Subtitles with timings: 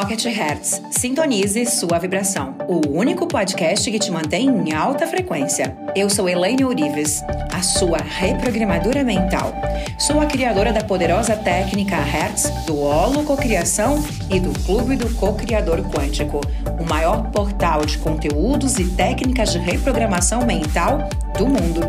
[0.00, 0.80] Pocket Hertz.
[0.92, 2.54] Sintonize sua vibração.
[2.66, 5.76] O único podcast que te mantém em alta frequência.
[5.94, 9.52] Eu sou Elaine Orives, a sua reprogramadora mental.
[9.98, 15.82] Sou a criadora da poderosa técnica Hertz, do Holo Cocriação e do Clube do Co-Criador
[15.90, 16.40] Quântico,
[16.80, 21.80] o maior portal de conteúdos e técnicas de reprogramação mental do mundo.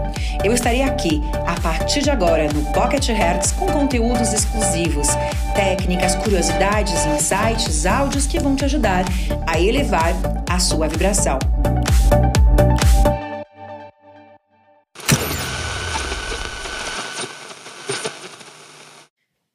[0.44, 5.08] Eu estarei aqui a partir de agora no Pocket Hertz com conteúdos exclusivos,
[5.56, 9.06] técnicas, curiosidades, insights, áudios que vão te ajudar
[9.48, 10.12] a elevar
[10.50, 11.38] a sua vibração.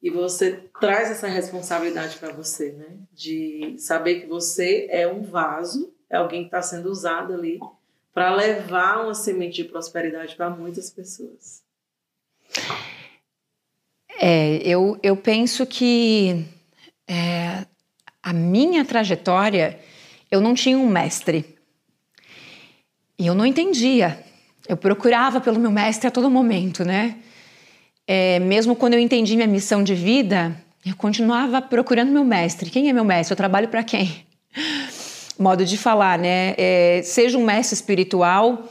[0.01, 2.97] E você traz essa responsabilidade para você, né?
[3.11, 7.59] De saber que você é um vaso, é alguém que está sendo usado ali
[8.13, 11.61] para levar uma semente de prosperidade para muitas pessoas.
[14.17, 16.45] É, eu, eu penso que
[17.09, 17.67] é,
[18.27, 19.79] a minha trajetória,
[20.29, 21.45] eu não tinha um mestre.
[23.17, 24.21] E eu não entendia.
[24.67, 27.15] Eu procurava pelo meu mestre a todo momento, né?
[28.05, 30.53] É, mesmo quando eu entendi minha missão de vida,
[30.85, 32.69] eu continuava procurando meu mestre.
[32.69, 33.31] Quem é meu mestre?
[33.31, 34.25] Eu trabalho para quem?
[35.39, 36.53] Modo de falar, né?
[36.57, 38.69] É, seja um mestre espiritual,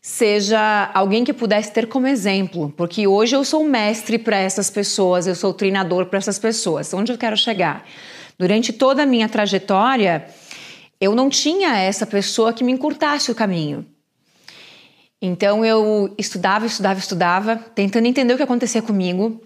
[0.00, 5.26] seja alguém que pudesse ter como exemplo, porque hoje eu sou mestre para essas pessoas,
[5.26, 6.94] eu sou treinador para essas pessoas.
[6.94, 7.84] Onde eu quero chegar?
[8.38, 10.26] Durante toda a minha trajetória,
[11.00, 13.86] eu não tinha essa pessoa que me encurtasse o caminho.
[15.20, 19.40] Então eu estudava, estudava, estudava, tentando entender o que acontecia comigo.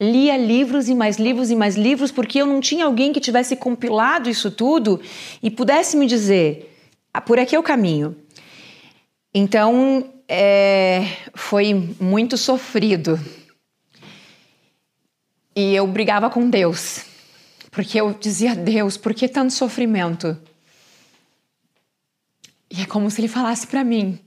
[0.00, 3.54] Lia livros e mais livros e mais livros, porque eu não tinha alguém que tivesse
[3.54, 5.00] compilado isso tudo
[5.42, 6.74] e pudesse me dizer:
[7.12, 8.16] ah, por aqui é o caminho.
[9.32, 13.20] Então é, foi muito sofrido.
[15.54, 17.09] E eu brigava com Deus.
[17.70, 20.36] Porque eu dizia, Deus, por que tanto sofrimento?
[22.70, 24.18] E é como se ele falasse para mim: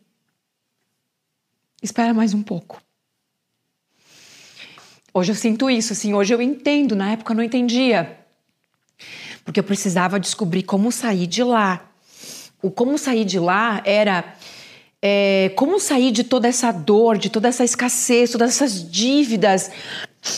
[1.81, 2.81] espera mais um pouco.
[5.13, 8.19] Hoje eu sinto isso, assim, hoje eu entendo, na época eu não entendia.
[9.45, 11.87] Porque eu precisava descobrir como sair de lá.
[12.61, 14.35] O como sair de lá era
[15.01, 19.69] é, como sair de toda essa dor, de toda essa escassez, todas essas dívidas,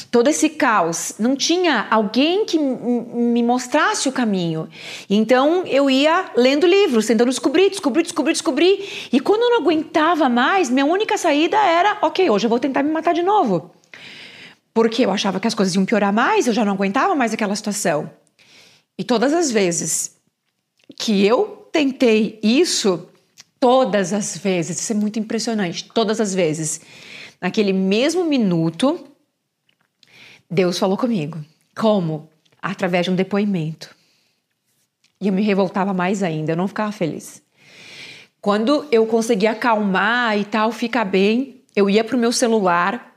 [0.10, 1.14] todo esse caos.
[1.20, 4.68] Não tinha alguém que me mostrasse o caminho.
[5.10, 9.10] Então eu ia lendo livros, tentando descobrir, descobrir, descobrir, descobrir.
[9.12, 12.84] E quando eu não aguentava mais, minha única saída era: ok, hoje eu vou tentar
[12.84, 13.72] me matar de novo.
[14.74, 17.56] Porque eu achava que as coisas iam piorar mais, eu já não aguentava mais aquela
[17.56, 18.10] situação.
[18.98, 20.16] E todas as vezes
[20.98, 23.08] que eu tentei isso,
[23.60, 26.82] todas as vezes, isso é muito impressionante, todas as vezes,
[27.42, 29.00] naquele mesmo minuto,
[30.50, 31.40] Deus falou comigo.
[31.76, 32.30] Como?
[32.62, 33.96] Através de um depoimento.
[35.20, 37.42] E eu me revoltava mais ainda, eu não ficava feliz.
[38.42, 43.16] Quando eu conseguia acalmar e tal, ficar bem, eu ia pro meu celular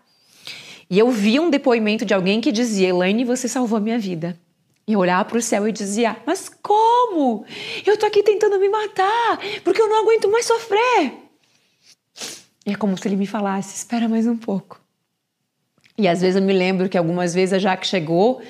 [0.91, 4.38] e eu via um depoimento de alguém que dizia: Elaine, você salvou minha vida.
[4.87, 7.44] E eu olhava para o céu e dizia: Mas como?
[7.84, 11.12] Eu tô aqui tentando me matar, porque eu não aguento mais sofrer.
[12.65, 14.81] E é como se ele me falasse: Espera mais um pouco.
[15.99, 18.41] E às vezes eu me lembro que algumas vezes a Jaque chegou,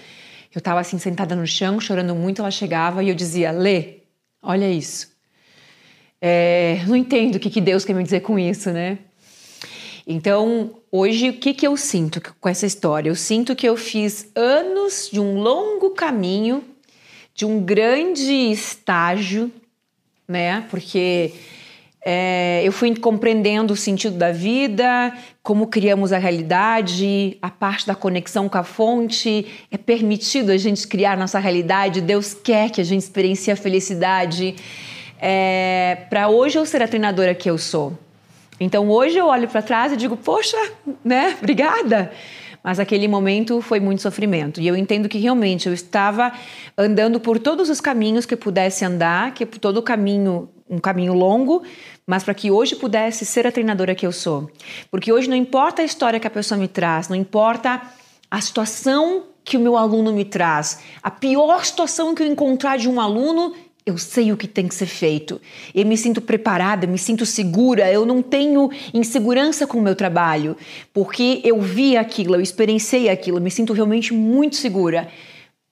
[0.54, 4.00] eu estava assim sentada no chão, chorando muito, ela chegava e eu dizia: Lê,
[4.42, 5.16] olha isso.
[6.20, 8.98] É, não entendo o que, que Deus quer me dizer com isso, né?
[10.06, 13.08] Então, hoje, o que, que eu sinto com essa história?
[13.08, 16.64] Eu sinto que eu fiz anos de um longo caminho,
[17.34, 19.52] de um grande estágio,
[20.26, 20.66] né?
[20.70, 21.34] Porque
[22.10, 27.94] é, eu fui compreendendo o sentido da vida, como criamos a realidade, a parte da
[27.94, 29.44] conexão com a fonte.
[29.70, 34.56] É permitido a gente criar nossa realidade, Deus quer que a gente experiencie a felicidade.
[35.20, 37.92] É, Para hoje eu ser a treinadora que eu sou.
[38.58, 40.56] Então hoje eu olho para trás e digo, poxa,
[41.04, 42.10] né, obrigada.
[42.64, 44.62] Mas aquele momento foi muito sofrimento.
[44.62, 46.32] E eu entendo que realmente eu estava
[46.74, 51.62] andando por todos os caminhos que pudesse andar, que todo o caminho, um caminho longo,
[52.06, 54.50] mas para que hoje pudesse ser a treinadora que eu sou.
[54.90, 57.82] Porque hoje não importa a história que a pessoa me traz, não importa
[58.30, 60.80] a situação que o meu aluno me traz.
[61.02, 63.54] A pior situação que eu encontrar de um aluno,
[63.86, 65.40] eu sei o que tem que ser feito.
[65.74, 70.54] Eu me sinto preparada, me sinto segura, eu não tenho insegurança com o meu trabalho,
[70.92, 75.08] porque eu vi aquilo, eu experienciei aquilo, me sinto realmente muito segura.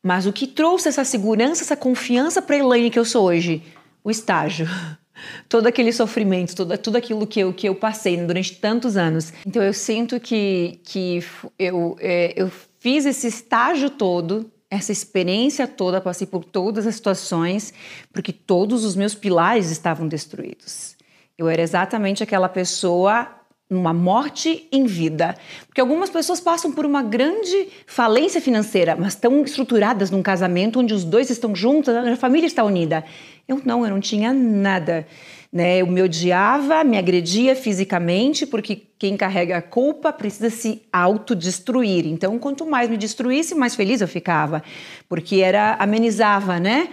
[0.03, 3.63] Mas o que trouxe essa segurança, essa confiança para Elaine que eu sou hoje?
[4.07, 4.69] O estágio.
[5.49, 9.33] Todo aquele sofrimento, todo, tudo aquilo que eu, que eu passei durante tantos anos.
[9.47, 11.25] Então eu sinto que, que
[11.59, 17.73] eu, é, eu fiz esse estágio todo essa experiência toda, passei por todas as situações,
[18.13, 20.97] porque todos os meus pilares estavam destruídos.
[21.39, 23.29] Eu era exatamente aquela pessoa
[23.69, 25.37] numa morte em vida.
[25.67, 30.95] Porque algumas pessoas passam por uma grande falência financeira, mas estão estruturadas num casamento onde
[30.95, 33.05] os dois estão juntos, a família está unida.
[33.49, 35.07] Eu não, eu não tinha nada.
[35.53, 35.79] Né?
[35.79, 42.07] Eu me odiava, me agredia fisicamente, porque quem carrega a culpa precisa se autodestruir.
[42.07, 44.63] Então, quanto mais me destruísse, mais feliz eu ficava,
[45.09, 46.89] porque era amenizava, né?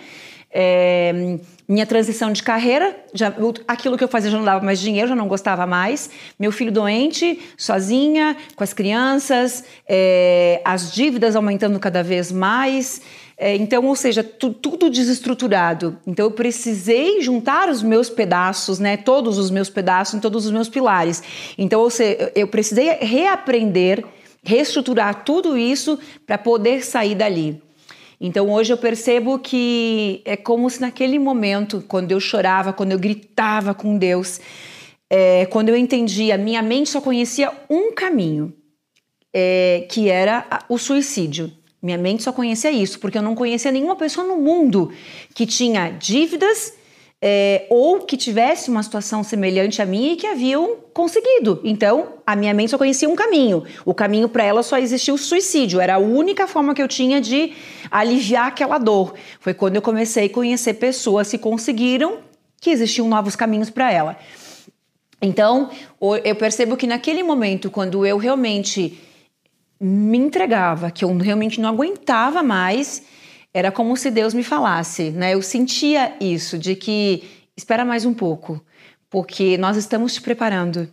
[0.54, 3.34] É, minha transição de carreira, já,
[3.68, 6.10] aquilo que eu fazia já não dava mais dinheiro, já não gostava mais.
[6.38, 13.02] Meu filho doente, sozinha, com as crianças, é, as dívidas aumentando cada vez mais.
[13.38, 15.98] É, então, ou seja, tu, tudo desestruturado.
[16.06, 18.96] Então, eu precisei juntar os meus pedaços, né?
[18.96, 21.24] Todos os meus pedaços, em todos os meus pilares.
[21.58, 24.06] Então, ou seja, eu precisei reaprender,
[24.44, 25.98] reestruturar tudo isso
[26.28, 27.62] para poder sair dali.
[28.26, 32.98] Então hoje eu percebo que é como se naquele momento, quando eu chorava, quando eu
[32.98, 34.40] gritava com Deus,
[35.10, 38.54] é, quando eu entendia, minha mente só conhecia um caminho,
[39.34, 41.52] é, que era o suicídio.
[41.82, 44.90] Minha mente só conhecia isso, porque eu não conhecia nenhuma pessoa no mundo
[45.36, 46.76] que tinha dívidas
[47.26, 51.62] é, ou que tivesse uma situação semelhante à minha e que haviam conseguido.
[51.64, 53.64] Então, a minha mente só conhecia um caminho.
[53.86, 55.80] O caminho para ela só existia o suicídio.
[55.80, 57.54] Era a única forma que eu tinha de
[57.90, 59.14] aliviar aquela dor.
[59.40, 62.18] Foi quando eu comecei a conhecer pessoas que conseguiram
[62.60, 64.18] que existiam novos caminhos para ela.
[65.22, 65.70] Então,
[66.26, 69.00] eu percebo que naquele momento, quando eu realmente
[69.80, 73.04] me entregava, que eu realmente não aguentava mais,
[73.54, 75.34] era como se Deus me falasse, né?
[75.34, 77.24] Eu sentia isso, de que
[77.56, 78.60] espera mais um pouco,
[79.10, 80.90] porque nós estamos te preparando.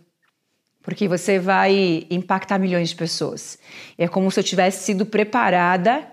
[0.83, 3.57] Porque você vai impactar milhões de pessoas.
[3.97, 6.07] É como se eu tivesse sido preparada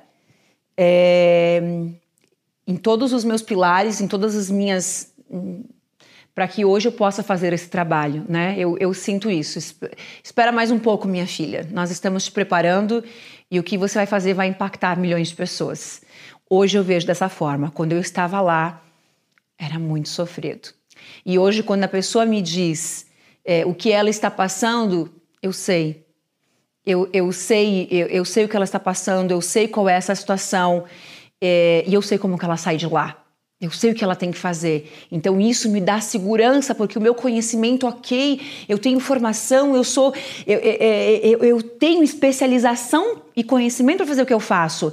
[0.76, 1.60] é,
[2.66, 5.12] em todos os meus pilares, em todas as minhas.
[6.34, 8.54] para que hoje eu possa fazer esse trabalho, né?
[8.58, 9.58] Eu, eu sinto isso.
[10.22, 11.66] Espera mais um pouco, minha filha.
[11.70, 13.02] Nós estamos te preparando
[13.50, 16.02] e o que você vai fazer vai impactar milhões de pessoas.
[16.50, 17.70] Hoje eu vejo dessa forma.
[17.70, 18.82] Quando eu estava lá,
[19.58, 20.70] era muito sofrido.
[21.24, 23.06] E hoje, quando a pessoa me diz
[23.44, 25.10] é, o que ela está passando,
[25.42, 26.06] eu sei.
[26.86, 29.94] Eu, eu sei, eu, eu, sei o que ela está passando, eu sei qual é
[29.94, 30.84] essa situação
[31.38, 33.22] é, e eu sei como que ela sai de lá.
[33.60, 34.90] Eu sei o que ela tem que fazer.
[35.10, 40.14] Então isso me dá segurança, porque o meu conhecimento, ok, eu tenho formação, eu sou,
[40.46, 44.92] eu, eu, eu tenho especialização e conhecimento para fazer o que eu faço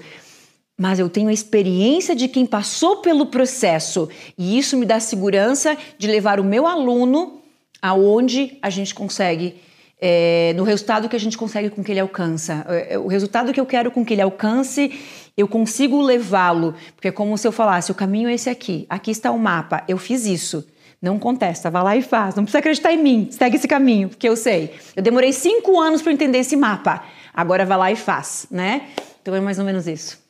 [0.77, 5.77] mas eu tenho a experiência de quem passou pelo processo e isso me dá segurança
[5.98, 7.42] de levar o meu aluno
[7.81, 9.56] aonde a gente consegue,
[10.01, 12.66] é, no resultado que a gente consegue com que ele alcança.
[12.68, 14.92] É, o resultado que eu quero com que ele alcance,
[15.38, 19.12] eu consigo levá-lo, porque é como se eu falasse: o caminho é esse aqui, aqui
[19.12, 20.68] está o mapa, eu fiz isso.
[21.01, 22.33] Não contesta, vá lá e faz.
[22.33, 24.74] Não precisa acreditar em mim, segue esse caminho, porque eu sei.
[24.95, 27.04] Eu demorei cinco anos para entender esse mapa.
[27.31, 28.88] Agora vá lá e faz, né?
[29.21, 30.25] Então é mais ou menos isso.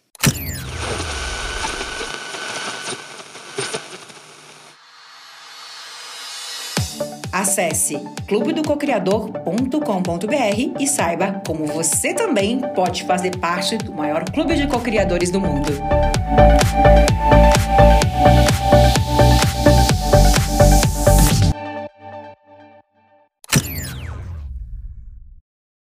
[7.35, 15.31] Acesse clubedococriador.com.br e saiba como você também pode fazer parte do maior clube de cocriadores
[15.31, 15.67] do mundo.